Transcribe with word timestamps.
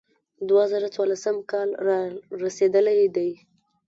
دوه 0.47 0.63
زره 0.71 0.87
څوارلسم 0.95 1.37
کال 1.51 1.69
را 1.85 1.99
رسېدلی 2.43 3.05
دی. 3.15 3.31